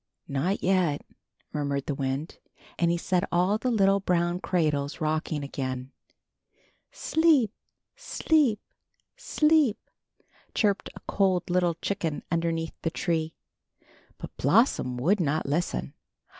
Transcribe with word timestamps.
"Not 0.27 0.63
yet," 0.63 1.05
murmured 1.53 1.85
the 1.85 1.93
wind, 1.93 2.39
and 2.79 2.89
he 2.89 2.97
set 2.97 3.23
all 3.31 3.59
the 3.59 3.69
little 3.69 3.99
brown 3.99 4.39
cradles 4.39 4.99
rocking 4.99 5.43
again. 5.43 5.91
"Sleep, 6.91 7.53
sleep, 7.95 8.59
sleep," 9.15 9.77
chirped 10.55 10.89
a 10.95 11.01
cold 11.07 11.47
little 11.51 11.75
chicken 11.75 12.23
underneath 12.31 12.73
the 12.81 12.89
tree. 12.89 13.35
But 14.17 14.35
Blossom 14.37 14.97
would 14.97 15.19
not 15.19 15.45
listen. 15.45 15.93